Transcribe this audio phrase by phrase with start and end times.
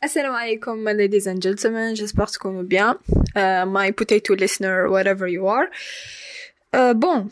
[0.00, 1.95] Assalamu alaikum, ladies and gentlemen.
[1.95, 2.97] J'espère que vous bien.
[3.35, 5.69] Uh, my potato listener, whatever you are.
[6.73, 7.29] Uh, bon.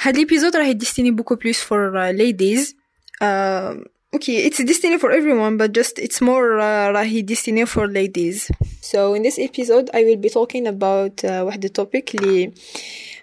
[0.00, 2.74] هاد l'épisode راح destiné beaucoup plus for uh, ladies.
[3.22, 3.76] Uh,
[4.14, 8.50] okay, it's destiné for everyone, but just it's more uh, راح destiné for ladies.
[8.82, 12.52] So in this episode, I will be talking about uh, واحد التوبيك اللي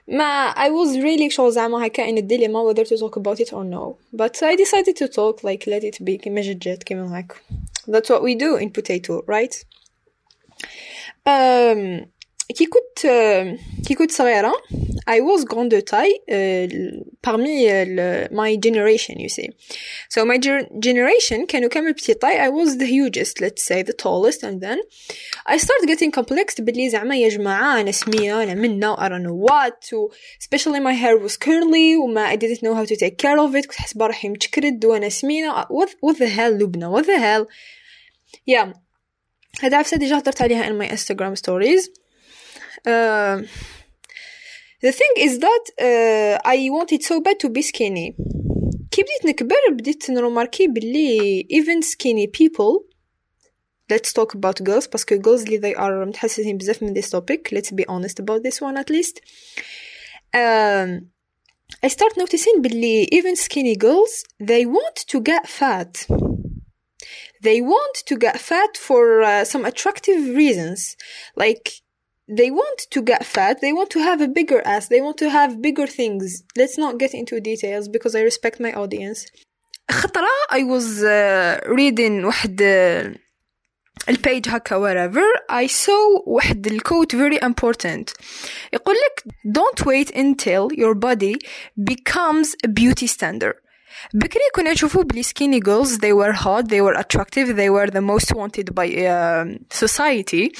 [0.08, 3.52] ما I was really شغل زعما هكا in a dilemma whether to talk about it
[3.52, 3.96] or no.
[4.12, 7.32] But I decided to talk like let it be كيما جات جات كيما هاك.
[7.88, 9.64] That's what we do in potato, right?
[11.26, 12.06] Um,
[12.54, 13.06] كي كنت
[13.86, 14.52] كي كنت صغيرة
[15.06, 16.66] I was grande de taille uh,
[17.22, 19.48] parmi uh, my generation you see
[20.08, 20.38] so my
[20.86, 24.78] generation كانوا كامل petit taille I was the hugest let's say the tallest and then
[25.46, 29.50] I started getting complexed باللي زعما يا جماعة أنا سمينة أنا منا I don't know
[29.50, 33.38] what و especially my hair was curly وما I didn't know how to take care
[33.38, 37.18] of it كنت حس بروحي متشكرد وأنا سمينة what, what the hell لبنى what the
[37.18, 37.46] hell
[38.46, 38.72] yeah
[39.62, 41.88] هذا عفسة ديجا هدرت عليها in my Instagram stories
[42.86, 43.42] uh,
[44.82, 48.16] the thing is that uh, I wanted so bad to be skinny
[48.90, 52.84] كي بديت نكبر بديت نروماركي باللي even skinny people
[53.92, 57.70] let's talk about girls باسكو girls اللي they are متحسسين بزاف من this topic let's
[57.70, 59.20] be honest about this one at least
[60.34, 61.06] um,
[61.84, 66.06] I start noticing باللي even skinny girls they want to get fat
[67.42, 70.96] they want to get fat for uh, some attractive reasons
[71.36, 71.66] like
[72.28, 75.28] they want to get fat they want to have a bigger ass they want to
[75.28, 79.26] have bigger things let's not get into details because I respect my audience
[79.90, 83.18] خطرة I was uh, reading واحد uh,
[84.08, 88.12] البيج هكا whatever I saw واحد الكوت very important
[88.72, 91.34] يقول لك don't wait until your body
[91.84, 93.56] becomes a beauty standard
[94.14, 98.00] بكري كنا نشوفوا بلي skinny girls they were hot they were attractive they were the
[98.00, 100.52] most wanted by uh, society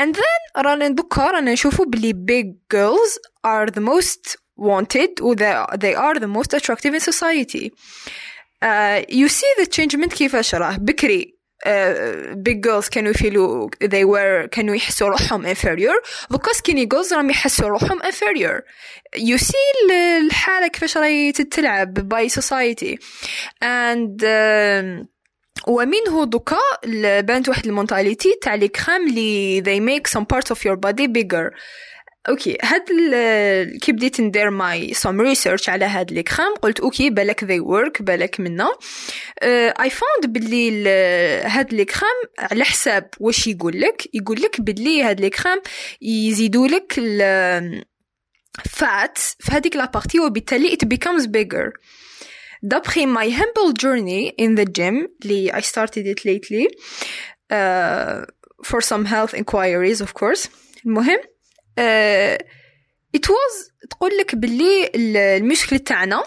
[0.00, 5.94] and then رانا دوكا رانا نشوفوا بلي big girls are the most wanted و they
[5.94, 7.70] are the most attractive in society
[8.62, 11.33] uh, you see the changement كيفاش راه بكري uh,
[12.34, 17.68] big girls كانوا يفيلوا they were كانوا يحسوا روحهم inferior دوكا skinny girls راهم يحسوا
[17.68, 18.60] روحهم inferior
[19.16, 19.90] you see
[20.24, 22.96] الحالة كيفاش راهي تتلعب by society
[23.62, 25.06] and uh,
[25.68, 26.58] ومنه دوكا
[27.20, 31.50] بانت واحد المونتاليتي تاع لي كرام لي they make some parts of your body bigger
[32.29, 32.83] أوكي هاد
[33.81, 38.01] كي بديت ندير ماي سوم ريسيرش على هاد لي كرام قلت أوكي بالك they work
[38.01, 38.71] بالك منا.
[39.43, 40.87] اي uh, فاوند باللي
[41.45, 44.15] هاد لي كرام على حساب واش يقول لك.
[44.15, 45.61] يقول لك باللي هاد لي كرام
[46.01, 46.93] يزيدوا لك
[48.69, 51.71] فات في هذيك لا بارتي وبالتالي it becomes bigger.
[52.65, 56.67] d'après my humble journey in the gym اللي I started it lately
[57.51, 58.25] uh,
[58.63, 59.33] for some health
[60.01, 60.49] of course.
[60.85, 61.19] المهم
[63.17, 66.23] it was تقول لك باللي المشكل تاعنا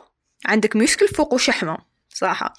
[0.47, 1.78] عندك مشكل فوق شحمة
[2.14, 2.54] صراحة.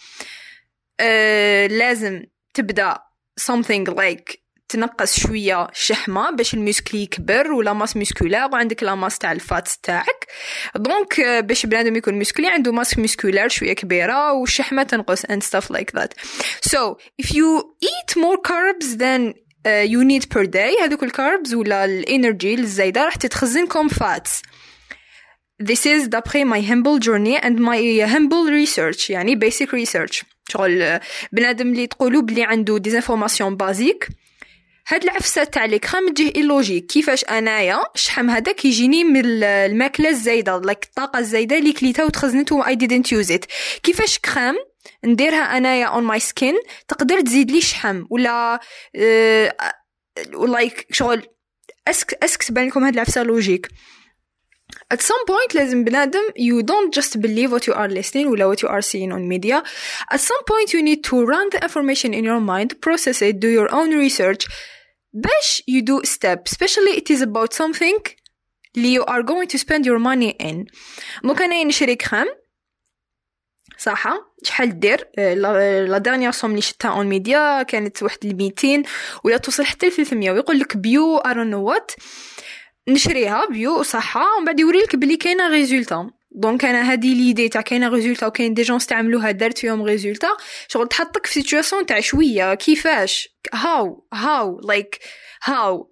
[1.02, 2.24] uh, لازم
[2.54, 2.98] تبدأ
[3.42, 4.38] something like
[4.70, 10.28] تنقص شوية الشحمه باش الميسكل يكبر ولا ماس ميسكولار وعندك لا ماس تاع الفات تاعك.
[10.76, 16.00] دونك باش بنادم يكون ميسكلي عنده ماس ميسكولار شوية كبيرة والشحمه تنقص and stuff like
[16.00, 16.12] that.
[16.70, 19.34] So if you eat more carbs than
[19.66, 20.84] you need per day.
[20.84, 24.42] هذوك الكاربز ولا الانرجي الزايدة راح تتخزنكم فاتس
[25.64, 27.80] This is d'après my humble journey and my
[28.14, 29.10] humble research.
[29.10, 30.24] يعني basic research.
[30.50, 31.00] شغل
[31.32, 34.08] بنادم اللي تقولوا بلي عنده ديزانفورماسيون بازيك
[34.88, 40.58] هاد العفسة تاع لي كرام تجيه ايلوجيك كيفاش أنايا؟ الشحم هذا كيجيني من الماكلة الزايدة
[40.58, 43.46] لايك الطاقة الزايدة اللي كليتها وتخزنت و اي didn't use it.
[43.84, 44.56] كيفاش كرام
[45.06, 46.56] نديرها انايا اون ماي سكين
[46.88, 48.60] تقدر تزيد لي شحم ولا
[50.48, 51.28] لايك شغل
[51.88, 53.68] اسك اسك تبان لكم هاد العفسه لوجيك
[54.94, 58.58] at some point لازم بنادم you don't just believe what you are listening ولا what
[58.60, 59.64] you are seeing on media
[60.14, 63.50] at some point you need to run the information in your mind process it do
[63.50, 64.48] your own research
[65.14, 68.14] باش you do step especially it is about something
[68.78, 70.66] اللي you are going to spend your money in
[71.24, 72.26] دونك أنا نشري كريم
[73.80, 74.08] صح
[74.44, 78.84] شحال دير؟ لا ديرنيير سوم اللي شفتها اون ميديا كانت واحد 200
[79.24, 81.92] ولا توصل حتى ل 300 ويقول لك بيو نو وات
[82.90, 87.62] نشريها بيو وصحة ومن بعد يوري لك بلي كاينة ريزولتا دونك أنا هادي ليدي تاع
[87.62, 90.30] كاينة ريزولتا وكاين دي جون استعملوها دارت فيهم ريزولتا
[90.68, 95.00] شغل تحطك في سيتوياسيون تاع شوية كيفاش؟ هاو هاو لايك
[95.44, 95.92] هاو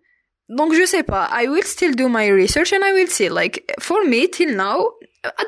[0.49, 3.29] دونك جو سي با I will still do my research and I will see.
[3.29, 4.77] Like for me till now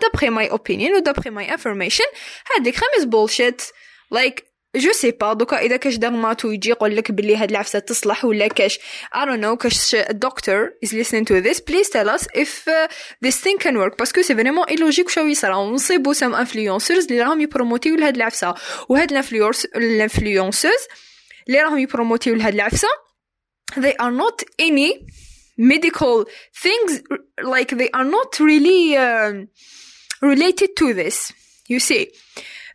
[0.01, 2.06] d'après my opinion و d'après my information
[2.60, 3.72] الكريم is bullshit.
[4.12, 4.44] Like
[4.75, 8.48] جو سي با دوكا إذا كاش دغماتو يجي يقول لك بلي هاد العفسة تصلح ولا
[8.48, 8.80] كاش.
[9.16, 9.57] I don't know.
[9.57, 11.60] كاش الدكتور is listening to this.
[11.60, 12.88] Please tell us if uh,
[13.25, 13.98] this thing can work.
[14.00, 18.56] باسكو سي فريمون ايلوجيك واش يصرا ونصيبو سام انفلونسرز اللي راهم يبروموتيو لهاد العفسه
[18.90, 19.12] وهاد
[19.75, 20.88] الانفلونسرز
[21.48, 23.09] اللي راهم يبروموتيو لهاد العفسه
[23.75, 25.06] they are not any
[25.57, 26.25] medical
[26.56, 27.01] things
[27.44, 29.33] like they are not really uh,
[30.21, 31.33] related to this
[31.68, 32.10] you see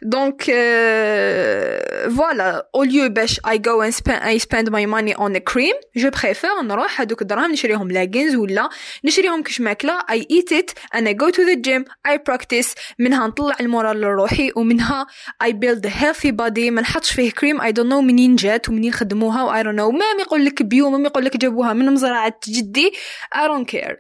[0.05, 1.79] Donc euh,
[2.09, 5.75] voilà, au lieu باش I go and spend I spend my money on a cream,
[5.97, 8.69] je préfère نروح هذوك الدراهم نشريهم لاجنز ولا
[9.05, 11.85] نشريهم كش ماكلة I eat it and I go to the gym.
[12.09, 12.75] I practice.
[12.99, 15.07] منها نطلع المورال لروحي ومنها
[15.45, 16.71] I build a healthy body.
[16.71, 19.93] ما نحطش فيه كريم I don't know منين جات ومنين خدموها و I don't know.
[19.99, 22.93] مام يقول لك بيو مام يقول لك جابوها من مزرعة جدي.
[23.35, 23.97] I don't care.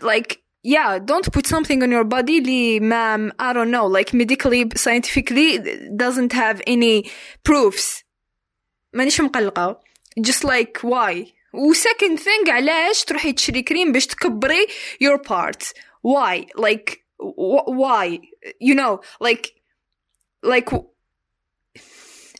[0.00, 4.69] Like yeah, don't put something on your body li ma'am, I don't know, like medically,
[4.75, 5.59] scientifically
[5.95, 7.09] doesn't have any
[7.43, 8.03] proofs.
[8.93, 9.79] مانيش مقلقة.
[10.19, 11.33] Just like why?
[11.53, 14.67] و second thing علاش تروحي تشري كريم باش تكبري
[15.03, 15.73] your parts?
[16.01, 16.47] Why?
[16.55, 18.19] Like why?
[18.59, 19.53] You know, like
[20.43, 20.69] like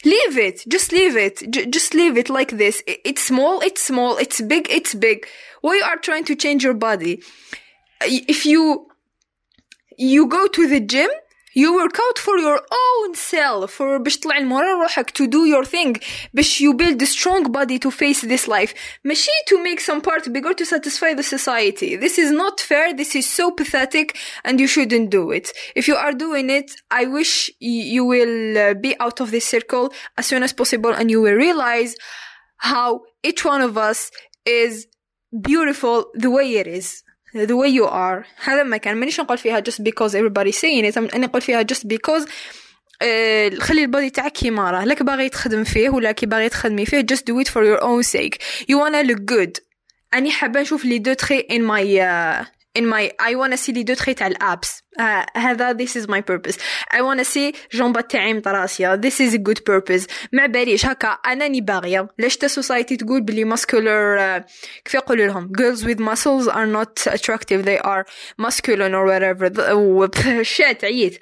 [0.06, 4.18] leave it just leave it J- just leave it like this it's small it's small
[4.18, 5.28] it's big it's big
[5.62, 7.14] why you are trying to change your body
[8.02, 8.88] if you
[9.98, 11.10] you go to the gym
[11.58, 15.66] you work out for your own self for باش تطلع المورا روحك to do your
[15.66, 16.00] thing
[16.34, 18.74] باش you build a strong body to face this life
[19.04, 23.16] ماشي to make some part bigger to satisfy the society this is not fair this
[23.16, 27.34] is so pathetic and you shouldn't do it if you are doing it I wish
[27.60, 29.86] you will be out of this circle
[30.20, 31.92] as soon as possible and you will realize
[32.70, 32.88] how
[33.30, 34.00] each one of us
[34.64, 34.74] is
[35.50, 36.88] beautiful the way it is
[37.35, 38.27] The way you are.
[38.45, 38.97] هذا ما كان.
[38.97, 43.83] مانيش نقول فيها just because everybody saying it أنا نقول فيها just because uh, خلي
[43.83, 47.45] البادي تاعك كيما راه لك باغي تخدم فيه ولا كي باغي تخدمي فيه just do
[47.45, 48.39] it for your own sake.
[48.69, 49.61] You wanna look good.
[50.15, 51.15] أني حابة نشوف لي دو
[51.53, 55.74] in my uh, in my I wanna see لي دو تخي تاع الابس uh, هذا
[55.74, 56.58] this is my purpose
[56.94, 61.62] I wanna see جنبات تاعي مطراسية this is a good purpose ما باليش هكا أناني
[61.62, 64.52] باغية لاش تا society تقول بلي muscular uh,
[64.86, 68.06] كيف يقولوا لهم girls with muscles are not attractive they are
[68.38, 71.20] masculine or whatever شات عييت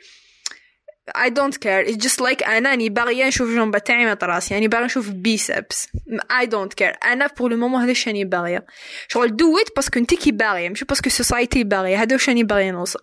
[1.15, 1.83] I don't care.
[1.89, 4.51] It's just like أنا راني باغية نشوف جنبة تاعي مطراس.
[4.51, 5.87] يعني باغي نشوف بيسبس.
[6.33, 7.07] I don't care.
[7.07, 8.67] أنا بور لو مومون هذا راني باغية
[9.09, 12.71] شغل do it باسكو انتي كي باغية ماشي باسكو سوسايتي باغية هذا واش راني باغية
[12.71, 13.01] نوصل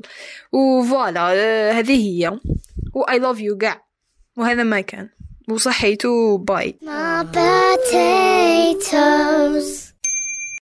[0.51, 1.31] وفوالا
[1.80, 2.39] هذه هي.
[2.94, 3.88] و I love you كاع
[4.38, 5.10] وهذا ما كان.
[5.50, 8.68] وصحيتو باي My potatoes.